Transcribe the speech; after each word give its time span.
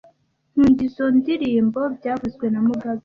Nkunda 0.53 0.81
izoi 0.87 1.11
ndirimbo 1.19 1.81
byavuzwe 1.97 2.45
na 2.49 2.59
mugabe 2.67 2.99